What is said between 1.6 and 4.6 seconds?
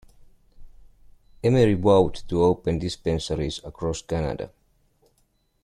vowed to open dispensaries across Canada.